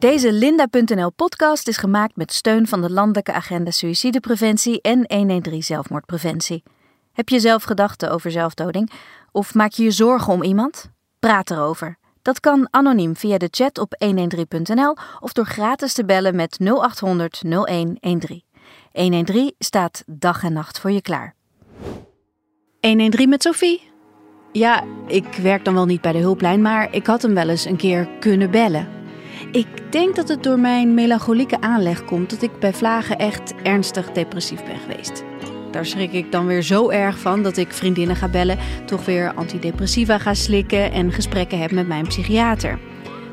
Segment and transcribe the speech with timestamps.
[0.00, 6.62] Deze Linda.nl podcast is gemaakt met steun van de Landelijke Agenda Suïcidepreventie en 113 Zelfmoordpreventie.
[7.12, 8.90] Heb je zelf gedachten over zelfdoding?
[9.32, 10.90] Of maak je je zorgen om iemand?
[11.18, 11.98] Praat erover.
[12.22, 17.42] Dat kan anoniem via de chat op 113.nl of door gratis te bellen met 0800
[17.42, 18.42] 0113.
[18.92, 21.34] 113 staat dag en nacht voor je klaar.
[22.80, 23.90] 113 met Sophie?
[24.52, 27.64] Ja, ik werk dan wel niet bij de hulplijn, maar ik had hem wel eens
[27.64, 28.99] een keer kunnen bellen.
[29.52, 34.12] Ik denk dat het door mijn melancholieke aanleg komt dat ik bij vlagen echt ernstig
[34.12, 35.24] depressief ben geweest.
[35.70, 39.32] Daar schrik ik dan weer zo erg van dat ik vriendinnen ga bellen, toch weer
[39.34, 42.78] antidepressiva ga slikken en gesprekken heb met mijn psychiater.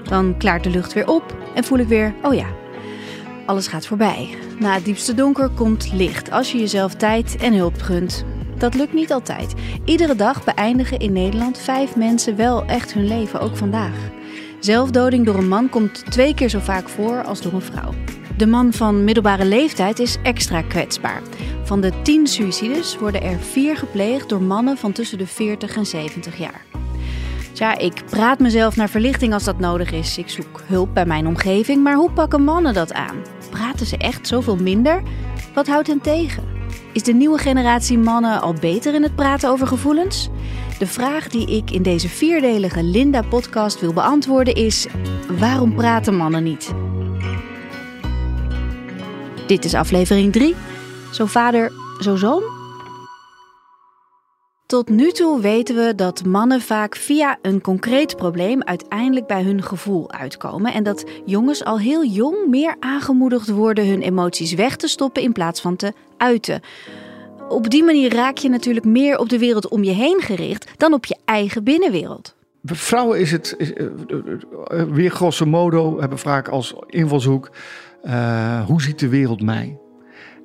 [0.03, 2.47] Dan klaart de lucht weer op en voel ik weer, oh ja,
[3.45, 4.35] alles gaat voorbij.
[4.59, 8.25] Na het diepste donker komt licht als je jezelf tijd en hulp gunt.
[8.57, 9.53] Dat lukt niet altijd.
[9.85, 14.09] Iedere dag beëindigen in Nederland vijf mensen wel echt hun leven, ook vandaag.
[14.59, 17.93] Zelfdoding door een man komt twee keer zo vaak voor als door een vrouw.
[18.37, 21.21] De man van middelbare leeftijd is extra kwetsbaar.
[21.63, 25.85] Van de 10 suicides worden er 4 gepleegd door mannen van tussen de 40 en
[25.85, 26.65] 70 jaar.
[27.51, 30.17] Tja, ik praat mezelf naar verlichting als dat nodig is.
[30.17, 33.17] Ik zoek hulp bij mijn omgeving, maar hoe pakken mannen dat aan?
[33.49, 35.01] Praten ze echt zoveel minder?
[35.53, 36.43] Wat houdt hen tegen?
[36.93, 40.29] Is de nieuwe generatie mannen al beter in het praten over gevoelens?
[40.77, 44.87] De vraag die ik in deze vierdelige Linda-podcast wil beantwoorden is:
[45.39, 46.73] waarom praten mannen niet?
[49.47, 50.55] Dit is aflevering 3.
[51.11, 52.43] Zo vader, zo zoon?
[54.65, 59.63] Tot nu toe weten we dat mannen vaak via een concreet probleem uiteindelijk bij hun
[59.63, 60.73] gevoel uitkomen.
[60.73, 65.31] En dat jongens al heel jong meer aangemoedigd worden hun emoties weg te stoppen in
[65.31, 66.61] plaats van te uiten.
[67.49, 70.93] Op die manier raak je natuurlijk meer op de wereld om je heen gericht dan
[70.93, 72.35] op je eigen binnenwereld.
[72.63, 77.49] Vrouwen is het, is, uh, weer grosso modo, hebben vaak als invalshoek,
[78.03, 79.77] uh, hoe ziet de wereld mij?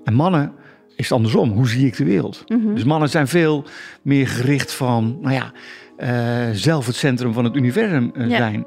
[0.04, 0.52] En mannen
[0.96, 2.44] is het andersom, hoe zie ik de wereld?
[2.46, 2.74] Mm -hmm.
[2.74, 3.64] Dus mannen zijn veel
[4.02, 5.52] meer gericht van, nou ja,
[5.98, 8.36] uh, zelf het centrum van het universum ja.
[8.36, 8.66] zijn.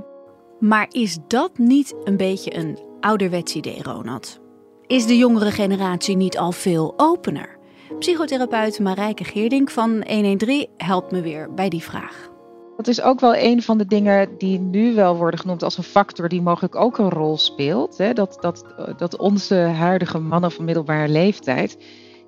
[0.60, 4.40] Maar is dat niet een beetje een ouderwets idee, Ronald?
[4.88, 7.55] Is de jongere generatie niet al veel opener?
[8.00, 12.30] Psychotherapeut Marijke Geerdink van 113 helpt me weer bij die vraag.
[12.78, 15.84] Dat is ook wel een van de dingen die nu wel worden genoemd als een
[15.84, 17.98] factor die mogelijk ook een rol speelt.
[17.98, 18.14] Hè?
[18.14, 18.66] Dat, dat,
[18.98, 21.78] dat onze huidige mannen van middelbare leeftijd,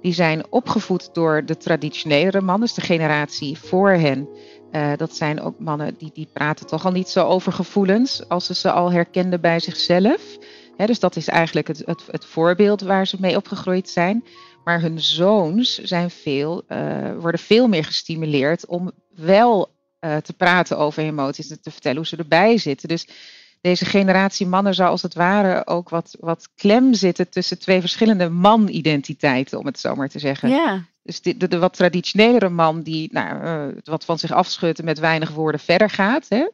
[0.01, 4.29] die zijn opgevoed door de traditionele mannen, dus de generatie voor hen.
[4.72, 8.46] Uh, dat zijn ook mannen die, die praten toch al niet zo over gevoelens als
[8.46, 10.38] ze ze al herkenden bij zichzelf.
[10.85, 14.23] Dus dat is eigenlijk het, het, het voorbeeld waar ze mee opgegroeid zijn.
[14.67, 19.69] Maar hun zoons zijn veel, uh, worden veel meer gestimuleerd om wel
[20.00, 22.88] uh, te praten over emoties en te vertellen hoe ze erbij zitten.
[22.88, 23.07] Dus
[23.61, 28.29] deze generatie mannen zou als het ware ook wat, wat klem zitten tussen twee verschillende
[28.29, 30.50] man-identiteiten, om het zo maar te zeggen.
[30.50, 30.84] Ja.
[31.03, 34.85] Dus de, de, de wat traditionelere man die nou, uh, wat van zich afschudt en
[34.85, 36.25] met weinig woorden verder gaat.
[36.29, 36.47] Hè?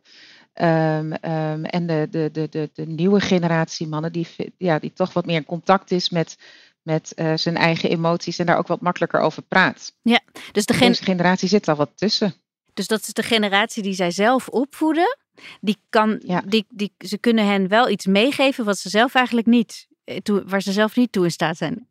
[0.97, 5.13] Um, um, en de, de, de, de, de nieuwe generatie mannen die, ja, die toch
[5.13, 6.38] wat meer in contact is met
[6.84, 9.94] met uh, zijn eigen emoties en daar ook wat makkelijker over praat.
[10.02, 10.20] Ja,
[10.52, 12.34] dus de gen Deze generatie zit al wat tussen.
[12.74, 15.18] Dus dat is de generatie die zij zelf opvoeden.
[15.62, 16.44] Die kan, ja.
[16.46, 19.88] die, die, ze kunnen hen wel iets meegeven wat ze zelf eigenlijk niet,
[20.24, 21.88] toe, waar ze zelf niet toe in staat zijn.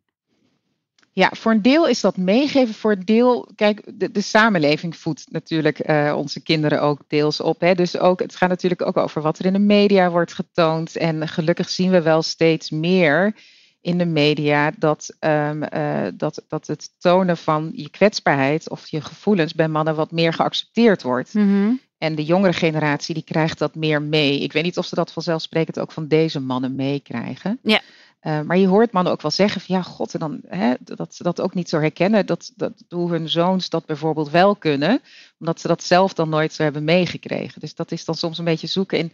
[1.15, 2.73] Ja, voor een deel is dat meegeven.
[2.73, 7.61] Voor een deel, kijk, de, de samenleving voedt natuurlijk uh, onze kinderen ook deels op.
[7.61, 7.75] Hè?
[7.75, 10.95] Dus ook, het gaat natuurlijk ook over wat er in de media wordt getoond.
[10.95, 13.35] En gelukkig zien we wel steeds meer
[13.83, 19.01] in de media dat, um, uh, dat, dat het tonen van je kwetsbaarheid of je
[19.01, 21.33] gevoelens bij mannen wat meer geaccepteerd wordt.
[21.33, 21.79] Mm -hmm.
[21.97, 24.39] En de jongere generatie die krijgt dat meer mee.
[24.39, 27.59] Ik weet niet of ze dat vanzelfsprekend ook van deze mannen meekrijgen.
[27.63, 27.81] Ja.
[28.21, 31.15] Uh, maar je hoort mannen ook wel zeggen van ja, god, en dan hè, dat
[31.15, 32.25] ze dat ook niet zo herkennen.
[32.25, 35.01] Dat, dat hoe hun zoons dat bijvoorbeeld wel kunnen,
[35.39, 37.61] omdat ze dat zelf dan nooit zo hebben meegekregen.
[37.61, 39.11] Dus dat is dan soms een beetje zoeken in,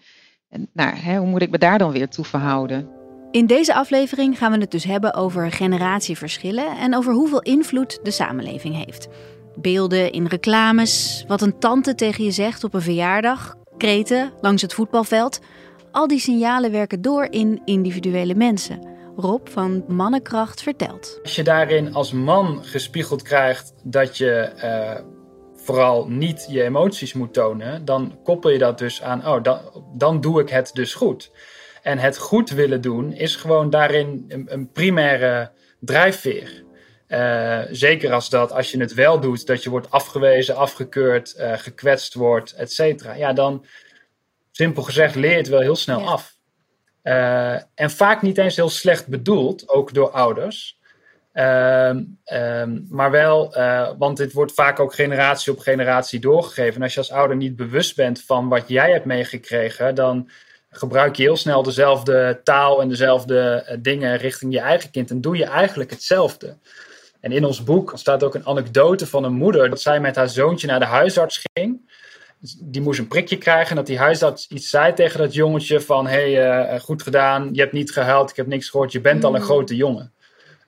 [0.49, 2.98] en, nou, hè, hoe moet ik me daar dan weer toe verhouden?
[3.31, 8.11] In deze aflevering gaan we het dus hebben over generatieverschillen en over hoeveel invloed de
[8.11, 9.07] samenleving heeft.
[9.55, 14.73] Beelden in reclames, wat een tante tegen je zegt op een verjaardag, kreten langs het
[14.73, 15.39] voetbalveld.
[15.91, 18.87] Al die signalen werken door in individuele mensen.
[19.15, 21.19] Rob van Mannenkracht vertelt.
[21.23, 25.05] Als je daarin als man gespiegeld krijgt dat je uh,
[25.55, 29.59] vooral niet je emoties moet tonen, dan koppel je dat dus aan, oh, dan,
[29.93, 31.31] dan doe ik het dus goed.
[31.81, 36.63] En het goed willen doen is gewoon daarin een, een primaire drijfveer.
[37.07, 41.53] Uh, zeker als dat, als je het wel doet, dat je wordt afgewezen, afgekeurd, uh,
[41.57, 43.13] gekwetst wordt, et cetera.
[43.13, 43.65] Ja, dan,
[44.51, 46.05] simpel gezegd, leer je het wel heel snel ja.
[46.05, 46.37] af.
[47.01, 50.79] Eh, en vaak niet eens heel slecht bedoeld, ook door ouders.
[51.33, 56.75] Ehm, ehm, maar wel, uh, want dit wordt vaak ook generatie op generatie doorgegeven.
[56.75, 60.29] En als je als ouder niet bewust bent van wat jij hebt meegekregen, dan
[60.69, 65.09] gebruik je heel snel dezelfde taal en dezelfde eh, dingen richting je eigen kind.
[65.09, 66.57] En doe je eigenlijk hetzelfde.
[67.19, 70.29] En in ons boek staat ook een anekdote van een moeder dat zij met haar
[70.29, 71.97] zoontje naar de huisarts ging.
[72.59, 76.07] Die moest een prikje krijgen en dat die huisarts iets zei tegen dat jongetje van
[76.07, 79.23] hé, hey, uh, goed gedaan, je hebt niet gehuild, ik heb niks gehoord, je bent
[79.23, 79.45] al een mm.
[79.45, 80.13] grote jongen.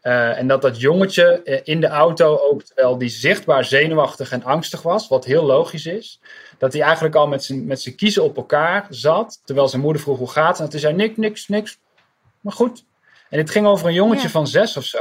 [0.04, 4.82] Uh, en dat dat jongetje in de auto ook, terwijl die zichtbaar zenuwachtig en angstig
[4.82, 6.20] was, wat heel logisch is,
[6.62, 10.02] dat hij eigenlijk al met zijn, met zijn kiezen op elkaar zat, terwijl zijn moeder
[10.02, 11.80] vroeg hoe gaat En dat hij zei niks, niks, niks,
[12.42, 12.86] maar goed.
[13.30, 15.00] En het ging over een jongetje van zes of zo.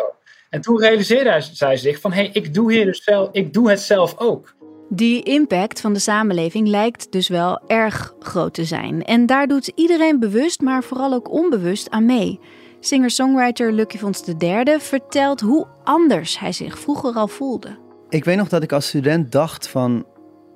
[0.50, 3.52] En toen realiseerde hij, zij zich van, hé, hey, ik doe hier dus zelf, ik
[3.52, 4.54] doe het zelf ook.
[4.88, 9.04] Die impact van de samenleving lijkt dus wel erg groot te zijn.
[9.04, 12.40] En daar doet iedereen bewust, maar vooral ook onbewust aan mee.
[12.80, 17.78] Singer-songwriter Lucky Fons III vertelt hoe anders hij zich vroeger al voelde.
[18.08, 20.06] Ik weet nog dat ik als student dacht van...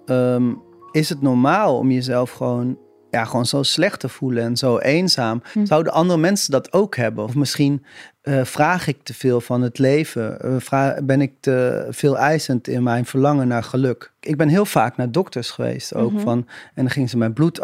[0.07, 0.53] Ehm,
[0.95, 2.79] is het normaal om jezelf gewoon,
[3.11, 5.43] ja, gewoon zo slecht te voelen en zo eenzaam?
[5.53, 5.65] Hm.
[5.65, 7.25] Zouden andere mensen dat ook hebben?
[7.25, 7.85] Of misschien
[8.23, 10.39] uh, vraag ik te veel van het leven?
[10.45, 14.13] Uh, vraag, ben ik te veel eisend in mijn verlangen naar geluk?
[14.21, 16.13] Ik ben heel vaak naar dokters geweest ook.
[16.13, 16.23] Mhm.
[16.23, 16.39] van,
[16.75, 17.61] en dan gingen ze mijn bloed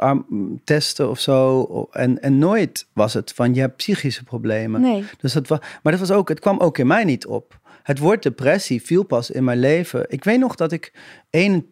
[0.64, 1.64] testen of zo.
[1.90, 4.80] En, en nooit was het van je hebt psychische problemen.
[4.80, 5.04] Nee.
[5.20, 7.58] Dus dat was, maar dat was ook, het kwam ook in mij niet op.
[7.82, 10.04] Het woord depressie viel pas in mijn leven.
[10.08, 10.92] Ik weet nog dat ik
[11.30, 11.70] een,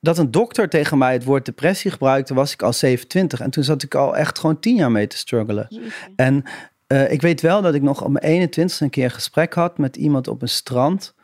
[0.00, 3.40] dat een dokter tegen mij het woord depressie gebruikte, was ik al 27.
[3.40, 5.68] En toen zat ik al echt gewoon tien jaar mee te struggelen.
[6.16, 6.42] En
[6.88, 9.78] uh, ik weet wel dat ik nog op mijn 21ste een keer een gesprek had
[9.78, 11.14] met iemand op een strand.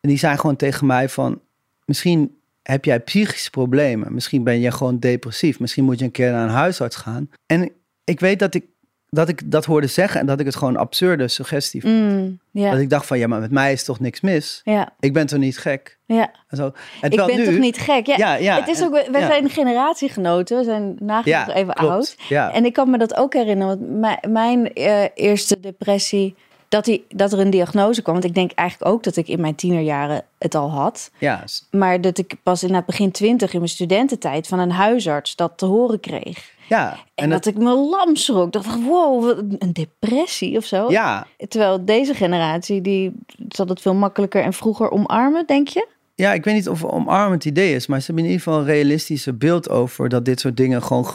[0.00, 1.40] En die zei gewoon tegen mij van,
[1.84, 4.14] misschien heb jij psychische problemen.
[4.14, 5.60] Misschien ben je gewoon depressief.
[5.60, 7.30] Misschien moet je een keer naar een huisarts gaan.
[7.46, 7.72] En
[8.04, 8.64] ik weet dat ik
[9.10, 11.94] dat ik dat hoorde zeggen en dat ik het gewoon absurde suggestie vond.
[11.94, 14.60] Mm, Dat ik dacht van, ja, maar met mij is toch niks mis?
[14.64, 14.92] Ja.
[15.00, 15.98] Ik ben toch niet gek?
[16.06, 16.30] Ja.
[16.48, 16.72] En zo.
[17.00, 18.06] En ik ben toch niet gek?
[18.06, 22.16] Ja, ja, het is ook, wij zijn generatiegenoten, we zijn nagenoeg even oud.
[22.28, 26.34] En ik kan me dat ook herinneren, want mijn, mijn uh, eerste depressie,
[26.76, 28.14] dat, die, dat er een diagnose kwam.
[28.14, 31.10] Want ik denk eigenlijk ook dat ik in mijn tienerjaren het al had.
[31.18, 31.44] Ja.
[31.70, 35.52] Maar dat ik pas in het begin twintig, in mijn studententijd, van een huisarts dat
[35.56, 36.54] te horen kreeg.
[36.68, 38.52] Ja, en, dat, ik me lam schrok.
[38.52, 40.90] Dacht wow, een depressie of zo.
[40.90, 41.26] Ja.
[41.48, 43.12] Terwijl deze generatie, die
[43.48, 45.86] zal het veel makkelijker en vroeger omarmen, denk je?
[46.16, 48.66] Ja, ik weet niet of omarmend idee is, maar ze hebben in ieder geval een
[48.66, 51.06] realistische beeld over dat dit soort dingen gewoon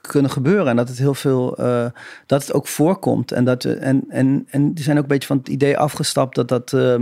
[0.00, 0.68] kunnen gebeuren.
[0.68, 1.86] En dat het heel veel, uh,
[2.26, 3.32] dat het ook voorkomt.
[3.32, 6.48] En, dat, en, en, en die zijn ook een beetje van het idee afgestapt dat
[6.48, 6.94] dat, uh,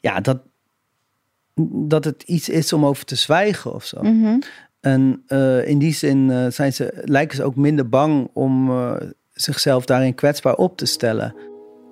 [0.00, 0.38] ja, dat,
[1.70, 4.02] dat het iets is om over te zwijgen of zo.
[4.02, 4.42] Mm
[4.80, 8.70] en uh, in die zin zijn ze, lijken ze ook minder bang om
[9.32, 11.34] zichzelf daarin kwetsbaar op te stellen.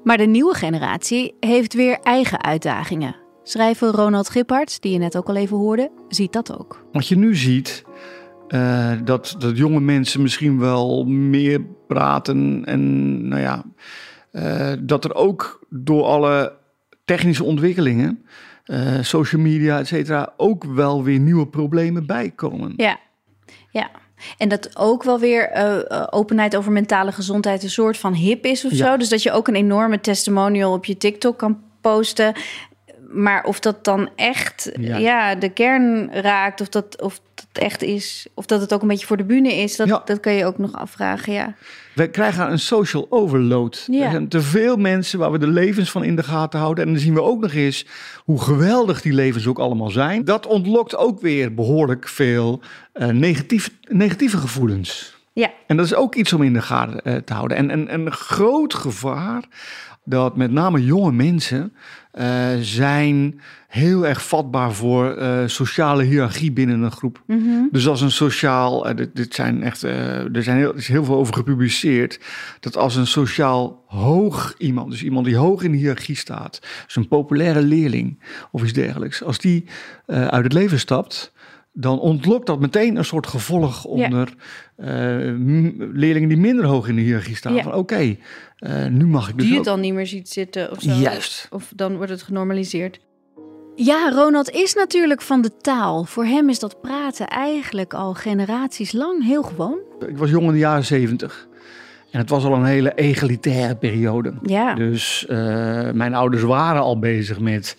[0.04, 3.25] Maar de nieuwe generatie heeft weer eigen uitdagingen.
[3.48, 6.86] Schrijver Ronald Gippard, die je net ook al even hoorde, ziet dat ook.
[6.92, 7.84] Wat je nu ziet,
[9.04, 13.64] dat, dat jonge mensen misschien wel meer praten en nou ja,
[14.80, 16.52] dat er ook door alle
[17.04, 18.24] technische ontwikkelingen
[18.64, 22.72] uh, social media, et cetera, ook wel weer nieuwe problemen bijkomen.
[22.76, 22.98] Ja,
[23.70, 23.90] ja.
[24.38, 28.64] En dat ook wel weer uh, openheid over mentale gezondheid een soort van hip is
[28.64, 28.96] of zo.
[28.96, 32.34] Dus dat je ook een enorme testimonial op je TikTok kan posten.
[33.08, 35.34] Maar of dat dan echt ja.
[35.34, 39.06] de kern raakt, of dat, of dat echt is, of dat het ook een beetje
[39.06, 41.32] voor de bühne is, dat, dat kan je ook nog afvragen.
[41.32, 41.54] Ja.
[41.94, 43.86] We krijgen een social overload.
[43.92, 46.84] Er zijn te veel mensen waar we de levens van in de gaten houden.
[46.84, 47.86] En dan zien we ook nog eens
[48.24, 50.24] hoe geweldig die levens ook allemaal zijn.
[50.24, 52.60] Dat ontlokt ook weer behoorlijk veel
[52.94, 55.16] uh, negatief, negatieve gevoelens.
[55.32, 55.50] Ja.
[55.66, 57.56] En dat is ook iets om in de gaten uh, te houden.
[57.56, 59.44] En, en, en een groot gevaar
[60.08, 61.72] dat met name jonge mensen
[62.18, 67.22] uh, zijn heel erg vatbaar voor uh, sociale hiërarchie binnen een groep.
[67.26, 67.68] Mm -hmm.
[67.72, 71.04] Dus als een sociaal, uh, dit, dit, zijn echt, er, zijn heel, er is heel
[71.04, 72.20] veel over gepubliceerd,
[72.60, 76.96] dat als een sociaal hoog iemand, dus iemand die hoog in de hiërarchie staat, dus
[76.96, 79.64] een populaire leerling of iets dergelijks, als die
[80.06, 81.32] uit het leven stapt,
[81.78, 84.34] dan ontlokt dat meteen een soort gevolg onder
[84.76, 85.24] ja.
[85.24, 85.34] uh,
[85.92, 87.54] leerlingen die minder hoog in de hiërarchie staan.
[87.54, 87.62] Ja.
[87.62, 88.18] Van oké, okay,
[88.60, 89.64] uh, nu mag ik dus Die ook...
[89.64, 90.90] het dan niet meer ziet zitten of zo.
[90.90, 91.48] Juist.
[91.50, 93.00] Of dan wordt het genormaliseerd.
[93.74, 96.04] Ja, Ronald is natuurlijk van de taal.
[96.04, 99.78] Voor hem is dat praten eigenlijk al generaties lang heel gewoon.
[100.08, 101.48] Ik was jong in de jaren zeventig.
[102.10, 104.34] En het was al een hele egalitaire periode.
[104.42, 104.74] Ja.
[104.74, 105.36] Dus uh,
[105.90, 107.76] mijn ouders waren al bezig met...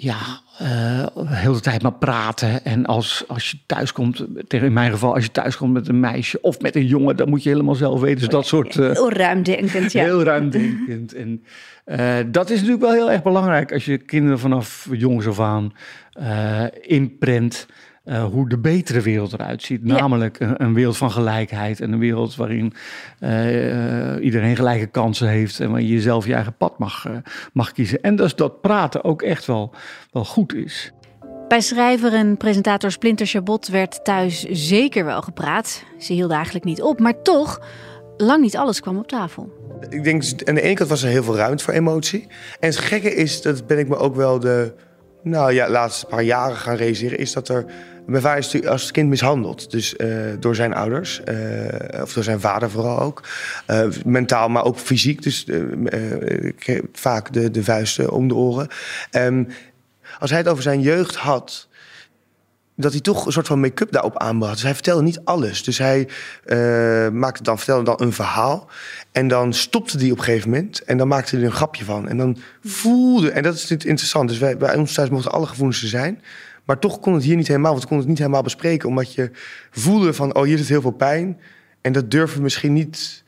[0.00, 2.64] Ja, uh, heel de tijd maar praten.
[2.64, 5.88] En als, als je thuis komt, tegen in mijn geval, als je thuis komt met
[5.88, 8.18] een meisje of met een jongen, dan moet je helemaal zelf weten.
[8.18, 8.76] Dus dat soort.
[8.76, 10.02] Uh, heel ruimdenkend, ja.
[10.02, 11.14] Heel ruimdenkend.
[11.14, 11.42] en
[11.86, 15.72] uh, dat is natuurlijk wel heel erg belangrijk als je kinderen vanaf jongs af aan
[16.80, 17.66] inprent.
[18.08, 19.84] Uh, hoe de betere wereld eruit ziet.
[19.84, 22.72] Namelijk een, een, wereld van gelijkheid en een wereld waarin
[23.20, 27.16] uh, iedereen gelijke kansen heeft en waar je zelf je eigen pad mag, uh,
[27.52, 28.00] mag kiezen.
[28.00, 29.74] En dus dat praten ook echt wel,
[30.12, 30.92] wel goed is.
[31.48, 35.84] Bij schrijver en presentator Splinter Chabot werd thuis zeker wel gepraat.
[35.98, 37.60] Ze hielden eigenlijk niet op, maar toch,
[38.16, 39.52] lang niet alles kwam op tafel.
[39.88, 42.26] Ik denk, aan de ene kant was er heel veel ruimte voor emotie.
[42.60, 44.72] En het gekke is, dat ben ik me ook wel de
[45.22, 47.64] nou ja, laatste paar jaren gaan realiseren, is dat er
[48.08, 49.70] mijn vader is als kind mishandeld.
[49.70, 50.08] Dus uh,
[50.40, 51.20] door zijn ouders.
[51.24, 53.22] Uh, of door zijn vader vooral ook.
[53.70, 55.22] Uh, mentaal, maar ook fysiek.
[55.22, 55.46] Dus
[56.92, 58.68] vaak de, de vuisten om de oren.
[59.10, 59.48] Um,
[60.18, 61.68] als hij het over zijn jeugd had
[62.76, 64.52] dat hij toch een soort van make-up daarop aanbracht.
[64.52, 65.62] Dus hij vertelde niet alles.
[65.62, 66.08] Dus hij
[67.12, 68.68] maakte dan, vertelde dan een verhaal.
[69.12, 70.84] En dan stopte hij op een gegeven moment.
[70.84, 72.08] En dan maakte hij er een grapje van.
[72.08, 73.30] En dan voelde...
[73.30, 74.28] En dat is interessant.
[74.28, 76.22] Dus wij, bij ons thuis mochten alle gevoelens er zijn.
[76.68, 78.88] Maar toch kon het hier niet helemaal, want we konden het niet helemaal bespreken.
[78.88, 79.30] Omdat je
[79.70, 81.40] voelde van, oh, hier zit heel veel pijn.
[81.80, 83.24] En dat durven misschien niet...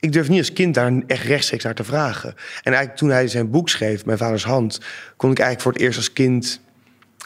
[0.00, 2.28] Ik durf niet als kind daar echt rechtstreeks naar te vragen.
[2.30, 4.80] En eigenlijk toen hij zijn boek schreef, Mijn Vaders Hand...
[5.16, 6.60] kon ik eigenlijk voor het eerst als kind...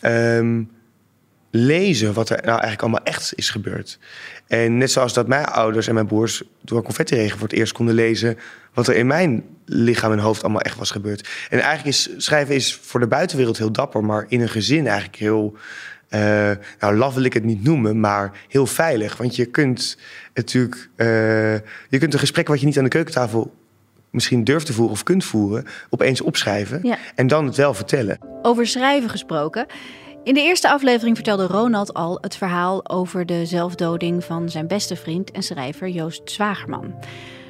[0.02, 0.70] Um,
[1.50, 3.98] lezen wat er nou eigenlijk allemaal echt is gebeurd.
[4.50, 7.94] En net zoals dat mijn ouders en mijn broers door confetti-regen voor het eerst konden
[7.94, 8.38] lezen
[8.74, 11.28] wat er in mijn lichaam en hoofd allemaal echt was gebeurd.
[11.50, 15.16] En eigenlijk is schrijven is voor de buitenwereld heel dapper, maar in een gezin eigenlijk
[15.16, 15.56] heel.
[16.10, 16.20] Uh,
[16.78, 19.16] nou, laf wil ik het niet noemen, maar heel veilig.
[19.16, 19.98] Want je kunt
[20.34, 20.88] natuurlijk.
[20.96, 21.06] Uh,
[21.88, 23.54] je kunt een gesprek wat je niet aan de keukentafel
[24.10, 26.98] misschien durft te voeren of kunt voeren, opeens opschrijven ja.
[27.14, 28.18] en dan het wel vertellen.
[28.42, 29.66] Over schrijven gesproken.
[30.24, 34.96] In de eerste aflevering vertelde Ronald al het verhaal over de zelfdoding van zijn beste
[34.96, 36.94] vriend en schrijver Joost Zwagerman.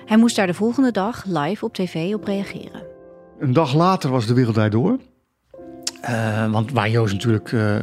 [0.07, 2.83] Hij moest daar de volgende dag live op tv op reageren.
[3.39, 4.99] Een dag later was de wereld door.
[6.09, 7.83] Uh, want waar Joost natuurlijk uh, uh,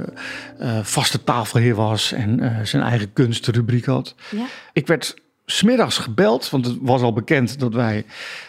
[0.81, 4.15] vaste tafelheer was en zijn eigen kunstrubriek had.
[4.31, 4.45] Ja.
[4.73, 5.15] Ik werd
[5.45, 8.05] smiddags gebeld, want het was al bekend dat wij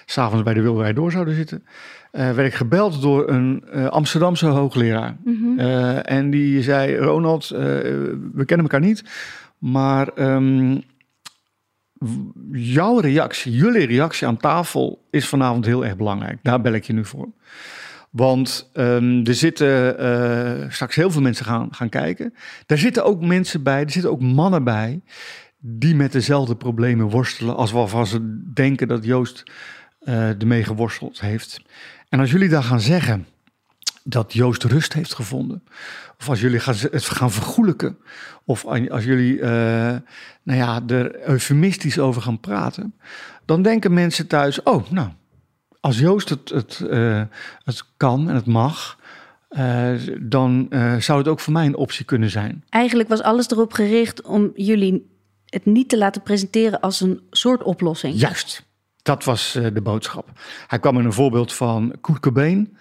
[0.06, 1.66] s'avonds bij de Wilderij door zouden zitten.
[2.12, 5.16] Uh, werd ik gebeld door een uh, Amsterdamse hoogleraar.
[5.24, 9.04] Mm uh, en die zei: Ronald, we kennen elkaar niet,
[9.58, 10.82] maar um,
[12.52, 16.38] jouw reactie, jullie reactie aan tafel is vanavond heel erg belangrijk.
[16.42, 17.28] Daar bel ik je nu voor.
[18.10, 22.34] Want um, er zitten straks heel veel mensen gaan, gaan kijken.
[22.66, 25.00] Daar zitten ook mensen bij, er zitten ook mannen bij
[25.60, 29.42] die met dezelfde problemen worstelen als waarvan ze denken dat Joost
[30.02, 31.62] uh, ermee geworsteld heeft.
[32.08, 33.26] En als jullie dan gaan zeggen
[34.04, 35.62] dat Joost rust heeft gevonden,
[36.18, 37.98] of als jullie gaan, het gaan vergoelijken,
[38.44, 39.48] of als jullie uh,
[40.42, 42.94] nou ja, er eufemistisch over gaan praten,
[43.44, 45.08] dan denken mensen thuis: oh, nou,
[45.80, 47.22] als Joost het, het, uh,
[47.64, 48.98] het kan en het mag,
[49.50, 50.66] uh, dan
[50.98, 52.64] zou het ook voor mij een optie kunnen zijn.
[52.68, 57.62] Eigenlijk was alles erop gericht om jullie het niet te laten presenteren als een soort
[57.62, 58.14] oplossing.
[58.14, 58.67] Juist,
[59.08, 60.30] dat was uh, de boodschap.
[60.66, 62.76] Hij kwam in een voorbeeld van Kurt Cobain,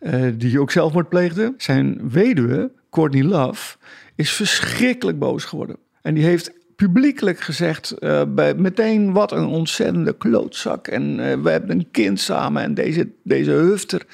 [0.00, 1.54] uh, die ook zelfmoord pleegde.
[1.56, 3.76] Zijn weduwe, Courtney Love,
[4.14, 5.76] is verschrikkelijk boos geworden.
[6.02, 10.86] En die heeft publiekelijk gezegd, uh, bij, meteen wat een ontzettende klootzak.
[10.88, 14.06] En we hebben een kind samen en deze, deze hufter.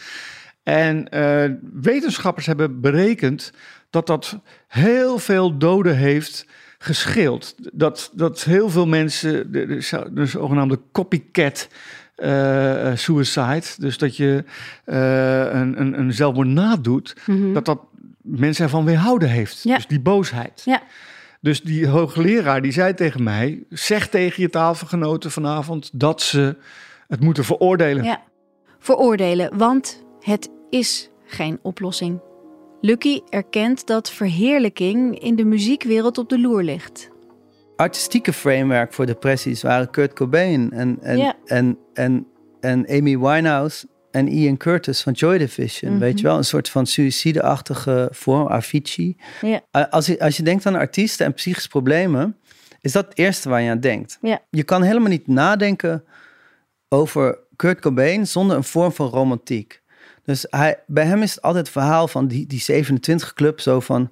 [0.63, 1.09] En
[1.73, 3.53] wetenschappers hebben berekend
[3.91, 4.39] dat dat
[4.69, 6.47] heel veel doden heeft
[6.83, 7.55] gescheeld.
[7.73, 11.69] Dat, dat heel veel mensen, de, de, de zogenaamde copycat
[12.17, 14.45] uh, suicide, dus dat je
[14.87, 17.81] uh, een, een, een zelfmoord nadoet, mm dat dat
[18.23, 19.63] mensen ervan weerhouden heeft.
[19.63, 19.75] Ja.
[19.75, 20.63] Dus die boosheid.
[20.65, 20.83] Ja.
[21.41, 26.57] Dus die hoogleraar die zei tegen mij: zeg tegen je tafelgenoten vanavond dat ze
[27.09, 28.05] het moeten veroordelen.
[28.05, 28.23] Ja,
[28.79, 32.21] veroordelen, want het is geen oplossing.
[32.85, 37.11] Lucky erkent dat verheerlijking in de muziekwereld op de loer ligt.
[37.77, 42.27] Artistieke framework voor depressies waren Kurt Cobain en, en, en, en,
[42.61, 45.99] en Amy Winehouse en Ian Curtis van Joy Division.
[45.99, 49.17] Weet je wel, een soort van suïcideachtige vorm, Avicii.
[49.41, 49.87] Ja.
[49.91, 52.37] Als, je, als je denkt aan artiesten en psychische problemen,
[52.81, 54.19] is dat het eerste waar je aan denkt.
[54.21, 54.41] Ja.
[54.51, 56.05] Je kan helemaal niet nadenken
[56.89, 59.82] over Kurt Cobain zonder een vorm van romantiek.
[60.25, 63.81] Dus hij, bij hem is het altijd het verhaal van die, die 27 club zo
[63.81, 64.11] van...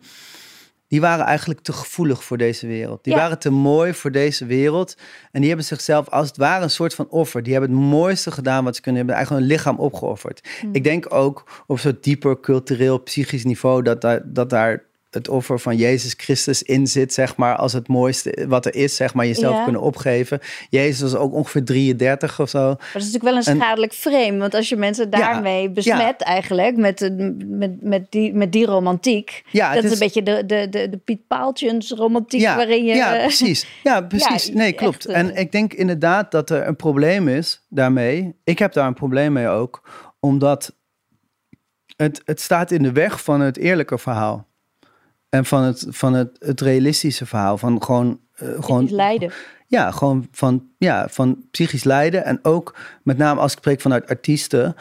[0.88, 3.05] die waren eigenlijk te gevoelig voor deze wereld.
[3.05, 3.19] Die Ja.
[3.19, 4.97] waren te mooi voor deze wereld.
[5.33, 7.43] En die hebben zichzelf als het ware een soort van offer.
[7.43, 9.17] Die hebben het mooiste gedaan wat ze kunnen hebben.
[9.19, 10.49] Eigenlijk hun lichaam opgeofferd.
[10.61, 10.75] Hmm.
[10.75, 13.83] Ik denk ook op zo'n dieper cultureel, psychisch niveau...
[13.83, 17.57] dat daar, dat daar het offer van Jezus Christus in zit, zeg maar...
[17.57, 19.62] als het mooiste wat er is, zeg maar, jezelf Ja.
[19.62, 20.40] kunnen opgeven.
[20.71, 22.59] Jezus was ook ongeveer 33 of zo.
[22.59, 24.38] Maar dat is natuurlijk wel een En- schadelijk frame.
[24.38, 27.11] Want als je mensen daarmee besmet eigenlijk, met,
[27.47, 29.43] met, met, die, met die romantiek.
[29.50, 32.95] Ja, dat is een beetje de, de, de, de Piet Paaltjens romantiek waarin je...
[32.95, 33.67] Ja, precies.
[33.83, 34.49] Ja, precies.
[34.49, 35.07] Nee, klopt.
[35.07, 35.19] echt, eh.
[35.21, 38.35] En ik denk inderdaad dat er een probleem is daarmee.
[38.45, 39.83] Ik heb daar een probleem mee ook.
[40.21, 40.75] Omdat
[41.97, 44.49] het, het staat in de weg van het eerlijke verhaal.
[45.31, 47.59] En van het, van het, het realistische verhaal.
[47.59, 48.21] Van gewoon...
[48.35, 49.33] eh, gewoon lijden.
[49.67, 52.25] ja, gewoon van, ja, van psychisch lijden.
[52.25, 54.75] En ook met name als ik spreek vanuit artiesten,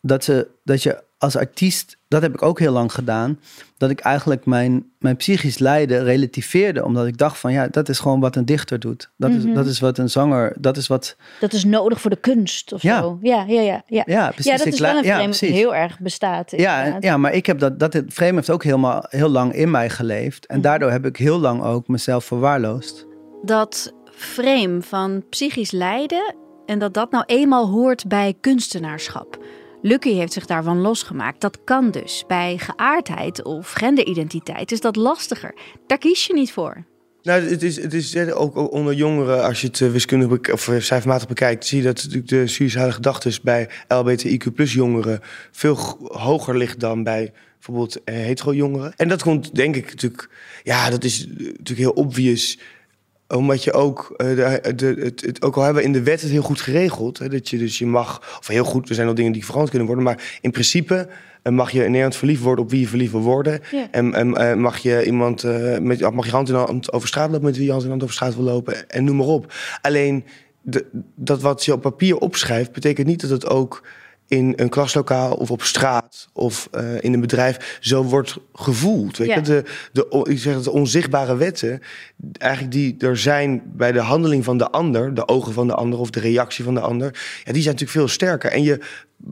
[0.00, 3.40] dat, ze, dat je als artiest, dat heb ik ook heel lang gedaan,
[3.78, 6.84] dat ik eigenlijk mijn, mijn psychisch lijden relativeerde.
[6.84, 9.10] Omdat ik dacht van ja, dat is gewoon wat een dichter doet.
[9.16, 9.48] Dat, Mhm.
[9.48, 11.16] is, dat is wat een zanger, dat is wat.
[11.40, 13.00] Dat is nodig voor de kunst of Ja.
[13.00, 13.18] zo.
[13.22, 13.82] Ja, ja, ja.
[13.86, 14.44] Ja, Ja, precies.
[14.52, 16.50] ja dat Ik is wel een ja, frame dat heel erg bestaat.
[16.56, 17.02] Ja, inderdaad.
[17.02, 19.90] ja, maar ik heb dat, dat het frame heeft ook helemaal heel lang in mij
[19.90, 20.46] geleefd.
[20.46, 20.64] En Mhm.
[20.64, 23.06] daardoor heb ik heel lang ook mezelf verwaarloosd.
[23.42, 26.34] dat frame van psychisch lijden
[26.66, 29.38] en dat dat nou eenmaal hoort bij kunstenaarschap.
[29.82, 31.40] Lucky heeft zich daarvan losgemaakt.
[31.40, 32.24] Dat kan dus.
[32.26, 35.54] Bij geaardheid of genderidentiteit is dat lastiger.
[35.86, 36.84] Daar kies je niet voor.
[37.22, 40.80] Nou, het is, het is ook onder jongeren, als je het eh, wiskundig of eh,
[40.80, 45.20] cijfermatig bekijkt, zie je dat natuurlijk de suïcidale gedachten bij LBTIQ jongeren
[45.50, 48.92] veel hoger ligt dan bij bijvoorbeeld eh, hetero jongeren.
[48.96, 50.28] En dat komt denk ik natuurlijk,
[50.62, 52.58] ja, dat is natuurlijk heel obvious
[53.36, 56.20] omdat je ook, eh, de, de, het, het, ook al hebben we in de wet
[56.20, 57.18] het heel goed geregeld.
[57.18, 59.70] Hè, dat je dus je mag, of heel goed, er zijn nog dingen die veranderd
[59.70, 60.04] kunnen worden.
[60.04, 61.08] Maar in principe
[61.42, 63.60] eh, mag je in Nederland verliefd worden op wie je verliefd wil worden.
[63.90, 67.30] En, en eh, mag je iemand eh, met mag je hand in hand over straat
[67.30, 68.90] lopen met wie je hand in hand over straat wil lopen.
[68.90, 69.52] En noem maar op.
[69.80, 70.24] Alleen
[70.62, 73.86] de, dat wat je op papier opschrijft, betekent niet dat het ook
[74.30, 79.16] in een klaslokaal of op straat of eh, in een bedrijf zo wordt gevoeld.
[79.16, 79.40] Weet Ja.
[79.40, 81.80] De, de, ik zeg het, de onzichtbare wetten,
[82.38, 85.98] eigenlijk die er zijn bij de handeling van de ander, de ogen van de ander
[85.98, 87.06] of de reactie van de ander,
[87.44, 88.50] ja, die zijn natuurlijk veel sterker.
[88.50, 88.80] En je,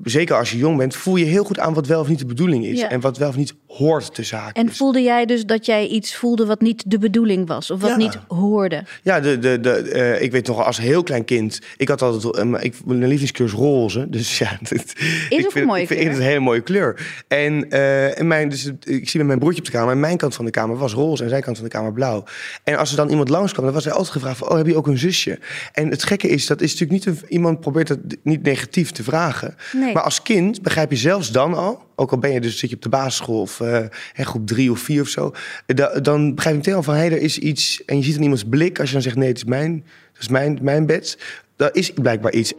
[0.02, 2.26] zeker als je jong bent, voel je heel goed aan wat wel of niet de
[2.26, 2.80] bedoeling is.
[2.80, 2.90] Ja.
[2.90, 4.54] En wat wel of niet hoort te zaken.
[4.66, 7.90] En voelde jij dus dat jij iets voelde wat niet de bedoeling was of wat
[7.90, 7.96] Ja.
[7.96, 8.84] niet hoorde?
[9.02, 11.60] Ja, de, de, de, eh, ik weet nog als heel klein kind.
[11.76, 14.06] Ik had altijd een, ik, mijn lievelingskleur is roze.
[14.08, 14.92] Dus ja, dit,
[15.28, 17.22] ik een ik vind het een hele mooie kleur.
[17.28, 19.92] En, eh, en mijn, dus, ik zie met mijn broertje op de kamer.
[19.92, 22.24] En mijn kant van de kamer was roze en zijn kant van de kamer blauw.
[22.64, 24.76] En als er dan iemand langskwam, dan was hij altijd gevraagd: van, Oh, heb je
[24.76, 25.38] ook een zusje?
[25.72, 29.02] En het gekke is, dat is natuurlijk niet een, iemand probeert het niet negatief te
[29.02, 29.56] vragen.
[29.78, 29.92] Nee.
[29.92, 32.76] Maar als kind begrijp je zelfs dan al, ook al ben je dus zit je
[32.76, 35.32] op de basisschool of eh, groep drie of vier of zo,
[35.66, 37.84] da- dan begrijp je meteen al van hé, er is iets.
[37.84, 40.22] En je ziet in iemands blik als je dan zegt nee, het is mijn, het
[40.22, 41.18] is mijn, mijn bed.
[41.56, 42.52] Dat is blijkbaar iets.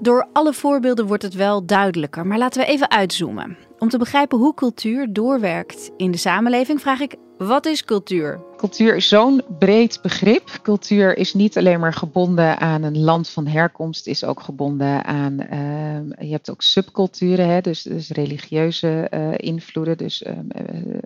[0.00, 3.56] Door alle voorbeelden wordt het wel duidelijker, maar laten we even uitzoomen.
[3.78, 7.14] Om te begrijpen hoe cultuur doorwerkt in de samenleving, vraag ik:
[7.46, 8.40] wat is cultuur?
[8.56, 10.58] Cultuur is zo'n breed begrip.
[10.62, 15.40] Cultuur is niet alleen maar gebonden aan een land van herkomst, is ook gebonden aan.
[15.40, 19.98] ehm, je hebt ook subculturen, hè, dus, dus religieuze eh, invloeden.
[19.98, 20.98] Dus ehm, eh,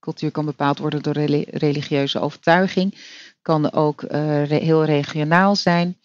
[0.00, 2.94] cultuur kan bepaald worden door reli- religieuze overtuiging,
[3.42, 5.96] kan ook eh, heel regionaal zijn.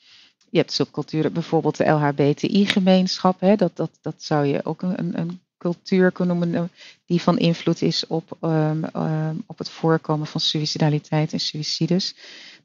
[0.50, 3.40] Je hebt subculturen, bijvoorbeeld de LHBTI-gemeenschap.
[3.58, 6.64] Dat, dat, dat zou je ook een, een cultuur kunnen noemen eh,
[7.06, 12.16] die van invloed is op, ehm, ehm, op het voorkomen van suicidaliteit en suicides.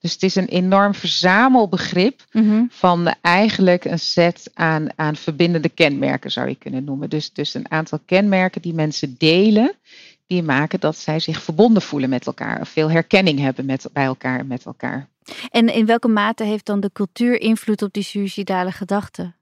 [0.01, 2.25] Dus het is een enorm verzamelbegrip
[2.69, 7.11] van eigenlijk een set aan, aan verbindende kenmerken, zou je kunnen noemen.
[7.11, 9.75] Dus, dus een aantal kenmerken die mensen delen,
[10.27, 12.61] die maken dat zij zich verbonden voelen met elkaar.
[12.61, 15.09] Of veel herkenning hebben met, bij elkaar en met elkaar.
[15.51, 19.36] En in welke mate heeft dan de cultuur invloed op die suicidale gedachten?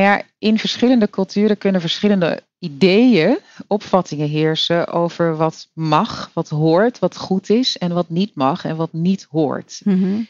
[0.00, 6.98] Nou ja, in verschillende culturen kunnen verschillende ideeën, opvattingen heersen over wat mag, wat hoort,
[6.98, 9.80] wat goed is en wat niet mag en wat niet hoort.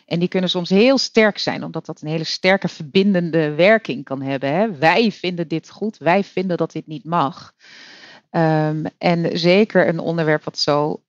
[0.06, 4.22] En die kunnen soms heel sterk zijn, omdat dat een hele sterke verbindende werking kan
[4.22, 4.54] hebben.
[4.54, 4.76] Hè?
[4.76, 7.54] Wij vinden dit goed, wij vinden dat dit niet mag.
[8.30, 11.02] Ehm, en zeker een onderwerp wat zo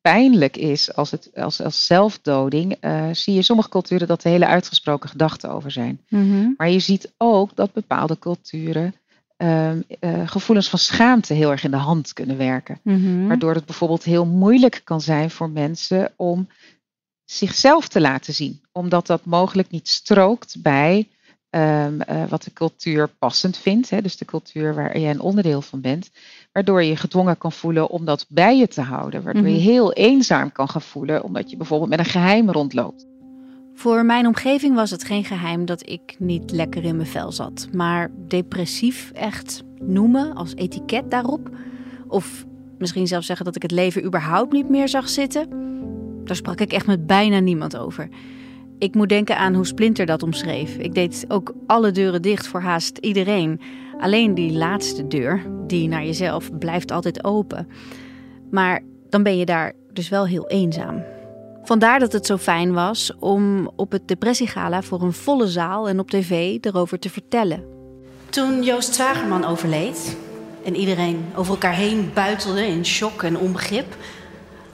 [0.00, 4.30] pijnlijk is als, het, als, als zelfdoding, eh, zie je in sommige culturen dat er
[4.30, 6.00] hele uitgesproken gedachten over zijn.
[6.56, 8.94] Maar je ziet ook dat bepaalde culturen
[9.36, 12.80] ehm, eh, gevoelens van schaamte heel erg in de hand kunnen werken.
[13.28, 16.48] Waardoor het bijvoorbeeld heel moeilijk kan zijn voor mensen om
[17.24, 18.60] zichzelf te laten zien.
[18.72, 21.08] Omdat dat mogelijk niet strookt bij
[21.50, 23.90] ehm, eh, wat de cultuur passend vindt.
[23.90, 26.10] Hè, dus de cultuur waar jij een onderdeel van bent.
[26.52, 29.22] Waardoor je je gedwongen kan voelen om dat bij je te houden.
[29.22, 29.60] Waardoor je Mhm.
[29.62, 33.06] heel eenzaam kan gaan voelen omdat je bijvoorbeeld met een geheim rondloopt.
[33.74, 37.68] Voor mijn omgeving was het geen geheim dat ik niet lekker in mijn vel zat.
[37.72, 41.48] Maar depressief echt noemen als etiket daarop.
[42.08, 42.44] Of
[42.78, 45.48] misschien zelfs zeggen dat ik het leven überhaupt niet meer zag zitten.
[46.24, 48.08] Daar sprak ik echt met bijna niemand over.
[48.80, 50.76] Ik moet denken aan hoe Splinter dat omschreef.
[50.76, 53.60] Ik deed ook alle deuren dicht voor haast iedereen.
[53.98, 57.68] Alleen die laatste deur, die naar jezelf, blijft altijd open.
[58.50, 61.02] Maar dan ben je daar dus wel heel eenzaam.
[61.62, 65.98] Vandaar dat het zo fijn was om op het depressiegala voor een volle zaal en
[65.98, 67.64] op tv erover te vertellen.
[68.28, 70.16] Toen Joost Zwagerman overleed
[70.64, 73.96] en iedereen over elkaar heen buitelde in shock en onbegrip,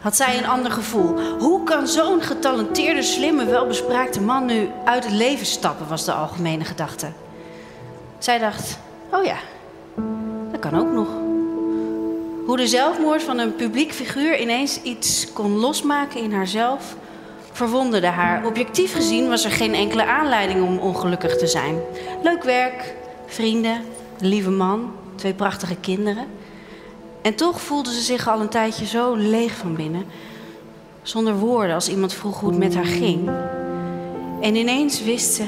[0.01, 1.21] had zij een ander gevoel.
[1.39, 6.65] Hoe kan zo'n getalenteerde, slimme, welbespraakte man nu uit het leven stappen, was de algemene
[6.65, 7.07] gedachte.
[8.19, 8.79] Zij dacht,
[9.13, 9.37] oh ja,
[10.51, 11.09] dat kan ook nog.
[12.47, 16.97] Hoe de zelfmoord van een publiek figuur ineens iets kon losmaken in haarzelf,
[17.53, 18.47] verwonderde haar.
[18.47, 21.81] Objectief gezien was er geen enkele aanleiding om ongelukkig te zijn.
[22.23, 22.95] Leuk werk,
[23.27, 23.81] vrienden,
[24.21, 26.27] lieve man, twee prachtige kinderen.
[27.27, 30.05] En toch voelde ze zich al een tijdje zo leeg van binnen.
[31.03, 33.29] Zonder woorden als iemand vroeg hoe het met haar ging.
[34.41, 35.45] En ineens wist ze: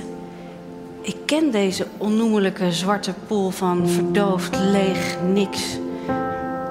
[1.00, 5.78] ik ken deze onnoemelijke zwarte pool van verdoofd, leeg, niks.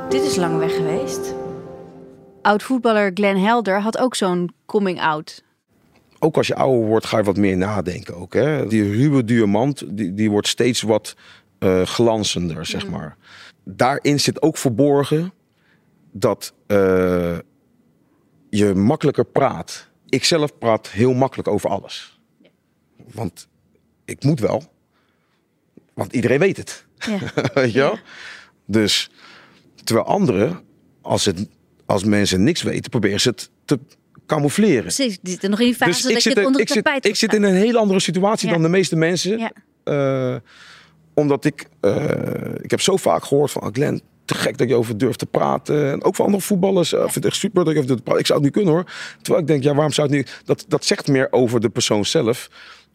[0.10, 1.34] Dit is lang weg geweest.
[2.42, 5.44] Oud-voetballer Glenn Helder had ook zo'n coming-out.
[6.20, 8.34] ook als je ouder wordt, ga je wat meer nadenken ook.
[8.34, 8.68] Hè?
[8.68, 11.16] Die ruwe diamant, die, die wordt steeds wat
[11.60, 13.18] eh, glanzender, zeg maar.
[13.70, 15.34] Daarin zit ook verborgen
[16.12, 17.38] dat eh,
[18.50, 19.90] je makkelijker praat.
[20.10, 22.20] Ik zelf praat heel makkelijk over alles.
[23.14, 23.48] Want
[24.06, 24.64] ik moet wel.
[25.94, 26.86] Want iedereen weet het.
[26.98, 27.20] Ja.
[27.80, 28.00] je?
[28.66, 29.12] Dus,
[29.84, 30.60] terwijl anderen,
[31.02, 31.48] als, het,
[31.86, 33.80] als mensen niks weten, proberen ze het te
[34.26, 34.82] camoufleren.
[34.82, 36.68] Precies, die zitten nog in die fase Dus dat ik je zit, het onder ik,
[36.68, 39.38] het zit, ik in een hele andere situatie dan de meeste mensen.
[39.38, 39.52] Ja.
[39.84, 40.36] Eh,
[41.18, 44.76] omdat ik, eh, ik heb zo vaak gehoord van "Ah, Glenn, te gek dat je
[44.76, 45.92] over durft te praten.
[45.92, 46.94] En ook van andere voetballers.
[46.94, 48.22] Ik vind het echt super dat je over durft te praten.
[48.22, 48.92] Ik zou het niet kunnen hoor.
[49.22, 50.42] Terwijl ik denk, ja, waarom zou het niet?
[50.46, 52.50] Dat, dat zegt meer over de persoon zelf.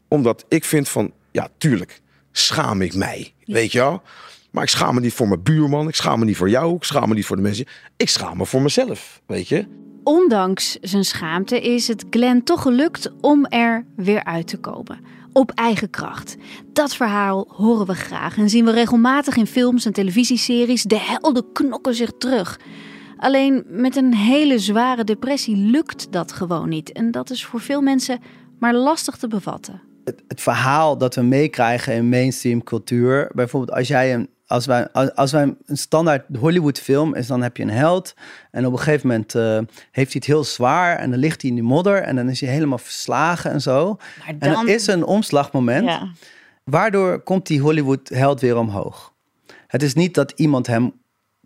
[0.09, 2.01] Omdat ik vind van, ja, tuurlijk,
[2.33, 3.33] schaam ik mij.
[3.45, 4.03] Weet je wel?
[4.51, 5.89] Maar ik schaam me niet voor mijn buurman.
[5.89, 6.75] Ik schaam me niet voor jou.
[6.75, 7.67] Ik schaam me niet voor de mensen.
[7.97, 9.21] Ik schaam me voor mezelf.
[9.27, 9.67] Weet je?
[10.05, 14.99] Ondanks zijn schaamte is het Glenn toch gelukt om er weer uit te komen.
[15.33, 16.37] Op eigen kracht.
[16.73, 20.83] Dat verhaal horen we graag en zien we regelmatig in films en televisieseries.
[20.83, 22.61] De helden knokken zich terug.
[23.17, 26.93] Alleen met een hele zware depressie lukt dat gewoon niet.
[26.93, 28.21] En dat is voor veel mensen
[28.59, 29.83] maar lastig te bevatten.
[30.05, 33.31] het, het verhaal dat we meekrijgen in mainstream cultuur.
[33.35, 37.57] Bijvoorbeeld als jij een, als wij, als, wij een standaard Hollywood film is, dan heb
[37.57, 38.15] je een held.
[38.51, 39.59] En op een gegeven moment eh,
[39.91, 42.41] heeft hij het heel zwaar en dan ligt hij in die modder en dan is
[42.41, 43.97] hij helemaal verslagen en zo.
[44.19, 45.85] Maar En dan is er een omslagmoment.
[45.85, 46.13] Ja.
[46.65, 49.13] Waardoor komt die Hollywood-held weer omhoog?
[49.67, 50.93] Het is niet dat iemand hem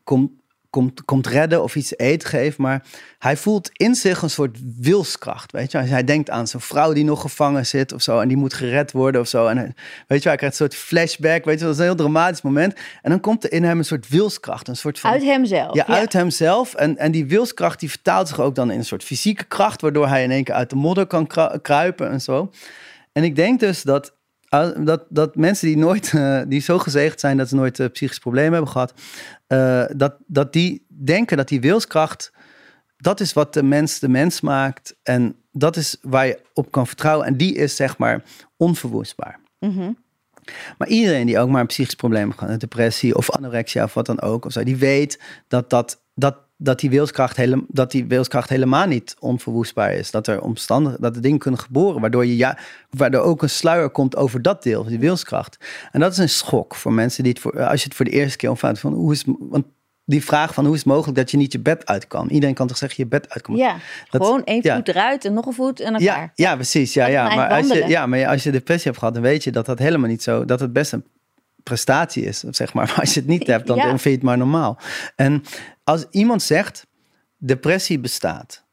[0.04, 0.30] komt,
[0.70, 2.83] komt, komt redden of iets te eten geeft, maar
[3.18, 5.52] hij voelt in zich een soort wilskracht.
[5.52, 8.37] Weet je, hij denkt aan zijn vrouw die nog gevangen zit of zo en die
[8.37, 9.46] moet gered worden of zo.
[9.46, 9.74] En hij-
[10.07, 11.44] weet je, hij krijgt een soort flashback.
[11.44, 12.74] Weet je, dat is een heel dramatisch moment.
[13.02, 15.74] En dan komt er in hem een soort wilskracht, een soort van Uit hemzelf.
[15.74, 16.74] ja, uit hemzelf.
[16.74, 20.09] En, en die wilskracht die vertaalt zich ook dan in een soort fysieke kracht, waardoor
[20.09, 21.26] hij in één keer uit de modder kan
[21.62, 22.50] kruipen en zo.
[23.12, 24.14] En ik denk dus dat,
[24.62, 28.21] dat, dat mensen die nooit, eh, die zo gezegend zijn dat ze nooit uh, psychische
[28.21, 28.95] problemen hebben gehad,
[29.49, 32.33] uh, dat, dat die denken dat die wilskracht,
[32.97, 34.97] dat is wat de mens de mens maakt.
[35.03, 37.27] En dat is waar je op kan vertrouwen.
[37.27, 38.23] En die is zeg maar
[38.57, 39.38] onverwoestbaar.
[39.59, 39.92] Mhm.
[40.79, 44.07] Maar iedereen die ook maar een psychisch probleem heeft een depressie of anorexia of wat
[44.07, 48.07] dan ook, of zo, die weet dat, dat, dat, dat, die wilskracht hele, dat die
[48.07, 50.11] wilskracht helemaal niet onverwoestbaar is.
[50.11, 52.59] Dat er omstandig, dat er dingen kunnen geboren, waardoor, je ja,
[52.90, 55.57] waardoor ook een sluier komt over dat deel, die wilskracht.
[55.92, 58.11] En dat is een schok voor mensen die het voor, als je het voor de
[58.11, 59.64] eerste keer omvaart, van hoe is, want
[60.05, 62.29] die vraag van hoe is het mogelijk dat je niet je bed uit kan?
[62.29, 63.57] Iedereen kan toch zeggen je bed uit kan.
[63.57, 63.77] Ja,
[64.11, 64.77] Dat- gewoon één ja.
[64.77, 66.21] voet eruit en nog een voet en elkaar.
[66.21, 66.95] Ja, ja, precies.
[66.95, 67.35] Ja, ja.
[67.35, 69.79] Maar, als je, ja, maar als je depressie hebt gehad, dan weet je dat dat
[69.79, 71.05] helemaal niet zo, dat het best een
[71.66, 72.87] prestatie is, zeg maar.
[72.88, 73.83] Maar als je het niet hebt, dan, Ja.
[73.83, 74.79] dan vind je het maar normaal.
[75.16, 75.42] En
[75.85, 76.87] als iemand zegt,
[77.37, 78.64] depressie bestaat.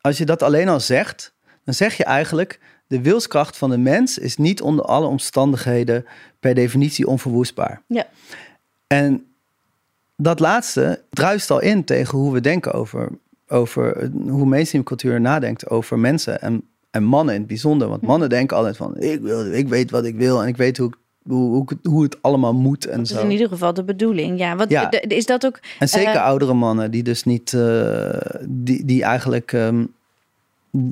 [0.00, 4.18] Als je dat alleen al zegt, dan zeg je eigenlijk, de wilskracht van de mens
[4.18, 6.04] is niet onder alle omstandigheden
[6.40, 7.82] per definitie onverwoestbaar.
[7.86, 8.06] Ja.
[8.86, 9.24] En
[10.16, 13.08] dat laatste druist al in tegen hoe we denken over,
[13.48, 17.88] over hoe mainstream cultuur nadenkt over mensen en, En mannen in het bijzonder.
[17.88, 20.76] Want mannen denken altijd van, ik, wil, ik weet wat ik wil en ik weet
[20.76, 23.16] hoe, ik, hoe, hoe, het allemaal moet en Dat zo.
[23.16, 24.38] is in ieder geval de bedoeling.
[24.38, 24.90] Ja, wat, Ja.
[24.90, 25.60] is dat ook...
[25.78, 29.84] En zeker eh, oudere mannen die dus niet, eh, die, die eigenlijk, ehm,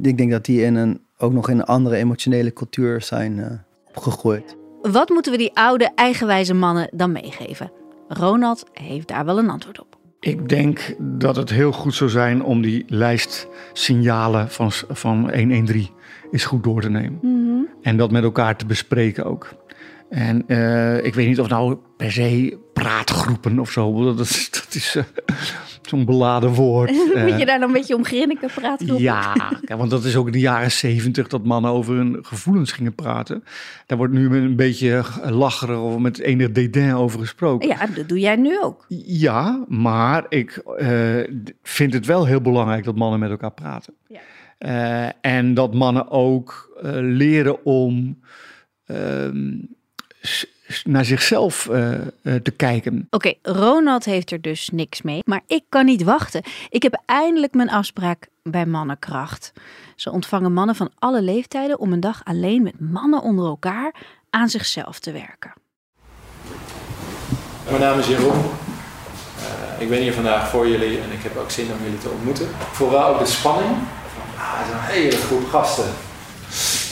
[0.03, 3.51] ik denk dat die in een, ook nog in een andere emotionele cultuur zijn eh,
[3.89, 4.57] opgegroeid.
[4.83, 7.71] Wat moeten we die oude, eigenwijze mannen dan meegeven?
[8.09, 9.97] Ronald heeft daar wel een antwoord op.
[10.21, 15.89] Ik denk dat het heel goed zou zijn om die lijst signalen van, van 113
[16.31, 17.21] eens goed door te nemen.
[17.83, 19.55] En dat met elkaar te bespreken ook.
[20.11, 24.05] En eh, ik weet niet of nou per se praatgroepen of zo.
[24.05, 25.05] Dat is, dat is eh,
[25.83, 26.91] zo'n beladen woord.
[27.07, 28.99] Moet Eh, je daar dan een beetje om grinniken praten?
[28.99, 29.35] ja,
[29.77, 33.45] want dat is ook in de jaren zeventig dat mannen over hun gevoelens gingen praten.
[33.87, 37.69] Daar wordt nu met een beetje lacherig of met enig dédain over gesproken.
[37.69, 38.85] Ja, dat doe jij nu ook.
[39.07, 41.17] Ja, maar ik eh,
[41.63, 43.95] vind het wel heel belangrijk dat mannen met elkaar praten.
[44.09, 44.21] Ja.
[44.59, 48.19] Eh, en dat mannen ook eh, leren om
[48.85, 49.57] ehm,
[50.85, 52.01] naar zichzelf eh, eh,
[52.43, 53.07] te kijken.
[53.11, 55.21] Oké, Ronald heeft er dus niks mee.
[55.25, 56.43] Maar ik kan niet wachten.
[56.69, 59.53] Ik heb eindelijk mijn afspraak bij Mannenkracht.
[59.97, 63.95] Ze ontvangen mannen van alle leeftijden om een dag alleen met mannen onder elkaar
[64.31, 65.53] aan zichzelf te werken.
[67.69, 68.45] Mijn naam is Jeroen.
[69.39, 72.09] Eh, ik ben hier vandaag voor jullie en ik heb ook zin om jullie te
[72.09, 72.49] ontmoeten.
[72.73, 73.77] Vooral ook de spanning.
[74.37, 76.08] Ah, het is een hele groep gasten.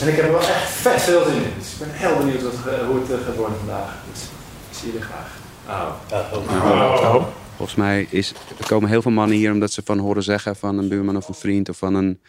[0.01, 1.51] En ik heb er wel echt vet veel zin in.
[1.59, 3.95] Dus ik ben heel benieuwd wat, ge- hoe het eh, gaat worden vandaag.
[4.13, 4.21] Dus
[4.69, 5.35] ik zie jullie graag.
[5.67, 7.25] Oh.
[7.55, 10.77] Volgens mij is, er komen heel veel mannen hier omdat ze van horen zeggen van
[10.77, 12.19] een buurman of een vriend of van een.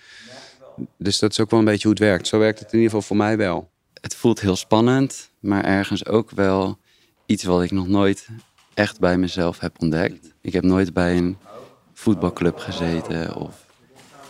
[0.96, 2.26] Dus dat is ook wel een beetje hoe het werkt.
[2.26, 3.70] Zo werkt het in ieder geval voor mij wel.
[4.00, 6.78] Het voelt heel spannend, maar ergens ook wel
[7.26, 8.26] iets wat ik nog nooit
[8.74, 10.32] echt bij mezelf heb ontdekt.
[10.40, 11.36] Ik heb nooit bij een
[11.94, 13.54] voetbalclub gezeten of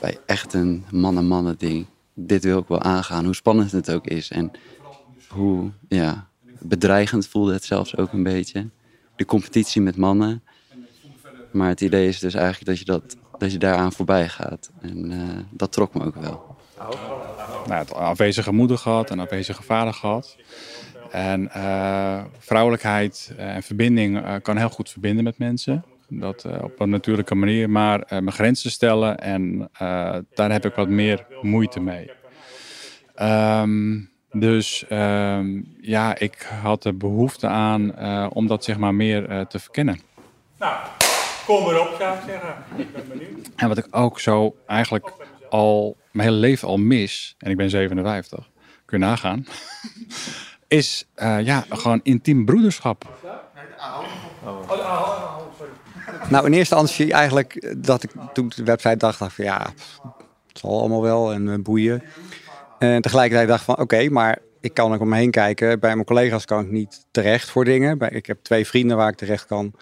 [0.00, 1.86] bij echt een mannen-mannen ding.
[2.20, 4.30] Dit wil ik wel aangaan, hoe spannend het ook is.
[4.30, 4.50] En
[5.28, 6.28] hoe ja,
[6.60, 8.68] bedreigend voelde het zelfs ook een beetje.
[9.16, 10.42] De competitie met mannen.
[11.50, 14.70] Maar het idee is dus eigenlijk dat je, dat, dat je daaraan voorbij gaat.
[14.80, 15.18] En eh,
[15.50, 16.56] dat trok me ook wel.
[17.66, 20.36] nou, het afwezige moeder gehad en afwezige vader gehad.
[21.10, 25.84] En eh, vrouwelijkheid eh, en verbinding kan heel goed verbinden met mensen.
[26.10, 30.64] Dat eh, op een natuurlijke manier, maar eh, mijn grenzen stellen en eh, daar heb
[30.64, 32.10] ik wat meer moeite mee.
[33.14, 34.00] Ehm,
[34.32, 37.98] dus ehm, ja, ik had de behoefte aan
[38.30, 40.00] om dat zeg maar meer te verkennen.
[40.58, 40.74] Nou,
[41.46, 42.54] kom erop zou ik zeggen.
[42.76, 43.50] Ik ben benieuwd.
[43.56, 45.12] En wat ik ook zo eigenlijk
[45.48, 48.48] al mijn hele leven al mis, en ik ben 57,
[48.84, 49.46] kun je nagaan,
[50.68, 51.06] is
[51.42, 53.06] ja, gewoon intiem broederschap.
[56.30, 59.72] Nou, in eerste instantie eigenlijk dat ik toen de website dacht, dacht van ja,
[60.46, 62.02] het zal allemaal wel en eh, boeien.
[62.78, 65.80] En tegelijkertijd dacht van oké, maar ik kan ook om me heen kijken.
[65.80, 68.00] Bij mijn collega's kan ik niet terecht voor dingen.
[68.00, 69.72] Ik heb twee vrienden waar ik terecht kan.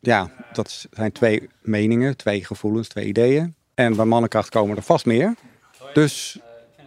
[0.00, 3.54] Ja, dat zijn twee meningen, twee gevoelens, twee ideeën.
[3.74, 5.34] En bij mannenkracht komen er vast meer.
[5.92, 6.38] Dus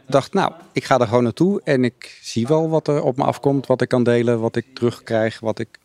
[0.07, 3.23] dacht, nou, ik ga er gewoon naartoe en ik zie wel wat er op me
[3.23, 5.79] afkomt, wat ik kan delen, wat ik terugkrijg, wat, ik,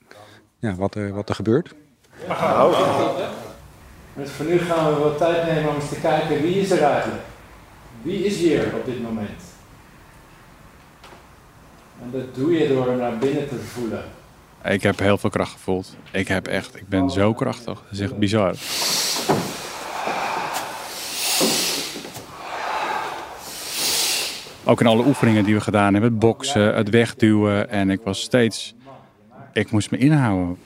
[0.59, 1.75] ja, wat, er, wat er gebeurt.
[4.15, 6.83] Dus voor nu gaan we wat tijd nemen om eens te kijken wie is er
[6.83, 7.23] eigenlijk.
[8.03, 9.43] Wie is hier op dit moment?
[12.03, 14.05] En dat doe je door naar binnen te voelen.
[14.65, 15.97] Ik heb heel veel kracht gevoeld.
[16.11, 17.65] Ik heb echt, ik ben zo krachtig.
[17.65, 18.55] Dat is echt bizar.
[24.65, 27.71] Ook in alle oefeningen die we gedaan hebben, het boksen, het wegduwen.
[27.71, 28.75] En ik was steeds,
[29.53, 30.59] ik moest me inhouden.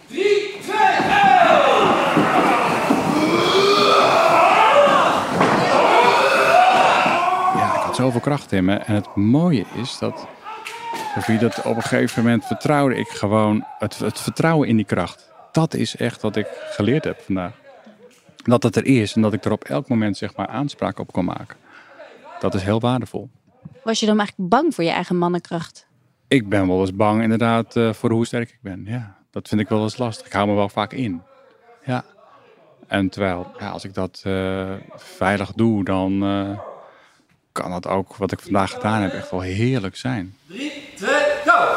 [7.93, 8.75] Zoveel kracht in me.
[8.75, 10.27] En het mooie is dat,
[11.17, 14.85] of je dat op een gegeven moment vertrouwde ik gewoon het, het vertrouwen in die
[14.85, 15.33] kracht.
[15.53, 17.53] Dat is echt wat ik geleerd heb vandaag.
[18.37, 21.13] Dat het er is en dat ik er op elk moment zeg maar aanspraak op
[21.13, 21.57] kan maken.
[22.41, 23.31] Dat is heel waardevol.
[23.85, 25.87] Was je dan eigenlijk bang voor je eigen mannenkracht?
[26.29, 28.85] Ik ben wel eens bang inderdaad eh, voor hoe sterk ik ben.
[28.87, 30.27] Ja, dat vind ik wel eens lastig.
[30.27, 31.23] Ik hou me wel vaak in.
[31.85, 32.05] Ja.
[32.87, 36.59] En terwijl, ja, als ik dat eh, veilig doe, dan eh,
[37.53, 40.37] kan dat ook wat ik vandaag gedaan heb echt wel heerlijk zijn.
[40.47, 41.11] 3, 2,
[41.45, 41.73] go!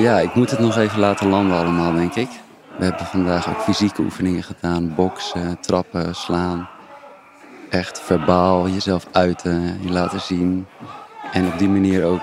[0.00, 2.28] Ja, ik moet het nog even laten landen allemaal, denk ik.
[2.76, 4.94] We hebben vandaag ook fysieke oefeningen gedaan.
[4.94, 6.68] Boksen, trappen, slaan.
[7.70, 10.66] Echt verbaal jezelf uiten, je laten zien.
[11.32, 12.20] En op die manier ook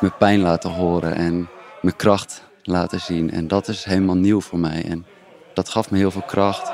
[0.00, 1.48] mijn pijn laten horen en
[1.80, 3.30] mijn kracht laten zien.
[3.30, 4.84] En dat is helemaal nieuw voor mij.
[4.88, 5.06] En
[5.54, 6.72] dat gaf me heel veel kracht.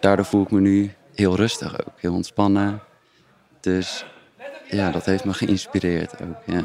[0.00, 2.80] Daardoor voel ik me nu heel rustig ook, heel ontspannen.
[3.60, 4.04] Dus
[4.70, 6.36] ja, dat heeft me geïnspireerd ook.
[6.46, 6.58] Ja.
[6.58, 6.64] Ik!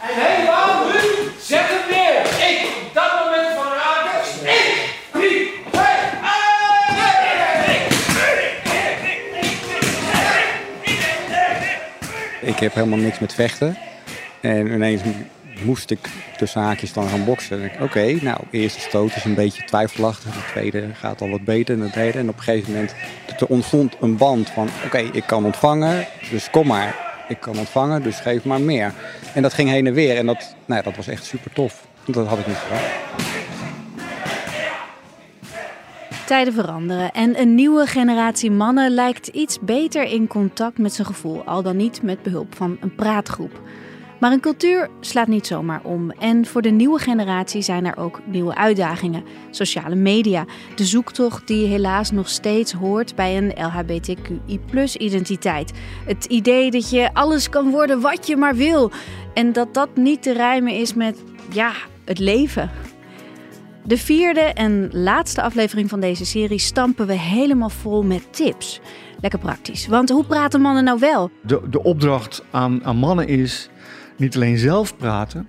[0.00, 2.20] En helemaal nu, zet hem neer!
[2.48, 2.86] Ik!
[2.86, 4.48] Op dat moment van raken!
[4.48, 4.94] Ik!
[5.12, 6.06] Drie, twee,
[12.52, 13.78] Ik heb helemaal niks met vechten.
[14.40, 15.02] En ineens
[15.64, 15.98] moest ik
[16.36, 17.70] tussen haakjes dan gaan boksen.
[17.80, 20.32] Oké, nou, de eerste stoot is een beetje twijfelachtig.
[20.34, 21.74] De tweede gaat al wat beter.
[21.74, 22.18] En de derde.
[22.18, 22.94] En op een gegeven moment
[23.38, 24.68] er ontstond een band van...
[24.84, 26.94] Oké, ik kan ontvangen, dus kom maar.
[27.28, 28.92] Ik kan ontvangen, dus geef maar meer.
[29.34, 30.16] En dat ging heen en weer.
[30.16, 31.86] En dat, nou, dat was echt super tof.
[32.04, 32.84] Dat had ik niet verwacht.
[36.26, 41.42] Tijden veranderen en een nieuwe generatie mannen lijkt iets beter in contact met zijn gevoel,
[41.44, 43.60] al dan niet met behulp van een praatgroep.
[44.20, 46.10] Maar een cultuur slaat niet zomaar om.
[46.10, 49.24] En voor de nieuwe generatie zijn er ook nieuwe uitdagingen.
[49.50, 55.72] Sociale media, de zoektocht die helaas nog steeds hoort bij een LHBTQI-identiteit.
[56.04, 58.90] Het idee dat je alles kan worden wat je maar wil.
[59.34, 61.72] En dat dat niet te rijmen is met, ja,
[62.04, 62.70] het leven.
[63.84, 68.80] De vierde en laatste aflevering van deze serie stampen we helemaal vol met tips.
[69.20, 69.86] Lekker praktisch.
[69.86, 71.30] Want hoe praten mannen nou wel?
[71.42, 73.70] De, de opdracht aan, aan mannen is
[74.18, 75.48] niet alleen zelf praten,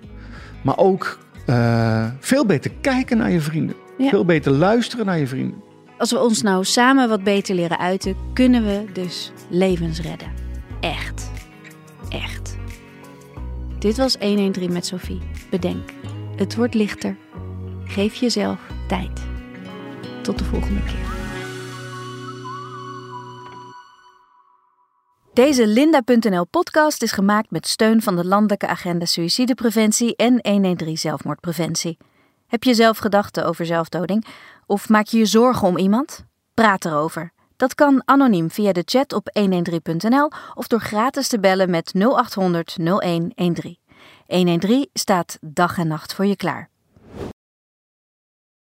[0.62, 3.76] maar ook uh, veel beter kijken naar je vrienden.
[3.98, 4.08] Ja.
[4.08, 5.62] Veel beter luisteren naar je vrienden.
[5.98, 10.28] Als we ons nou samen wat beter leren uiten, kunnen we dus levens redden.
[10.80, 11.30] Echt.
[12.08, 12.56] Echt.
[13.78, 15.20] Dit was 113 met Sophie.
[15.50, 15.90] Bedenk,
[16.36, 17.16] het wordt lichter.
[17.84, 19.20] Geef jezelf tijd.
[20.22, 21.17] Tot de volgende keer.
[25.38, 31.98] Deze Linda.nl podcast is gemaakt met steun van de Landelijke Agenda Suïcidepreventie en 113 Zelfmoordpreventie.
[32.46, 34.26] Heb je zelf gedachten over zelfdoding?
[34.66, 36.24] Of maak je je zorgen om iemand?
[36.54, 37.32] Praat erover.
[37.56, 42.76] Dat kan anoniem via de chat op 113.nl of door gratis te bellen met 0800
[42.76, 43.78] 0113.
[44.26, 46.70] 113 staat dag en nacht voor je klaar.